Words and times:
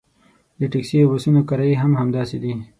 د 0.59 0.61
ټکسي 0.71 0.97
او 1.01 1.09
بسونو 1.11 1.41
کرایې 1.49 1.75
هم 1.81 1.91
همداسې 2.01 2.37
دي. 2.43 2.53